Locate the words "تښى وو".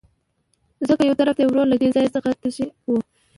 2.41-2.97